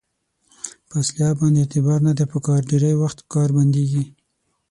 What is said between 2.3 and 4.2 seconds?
په کار ډېری وخت کار بندېږي.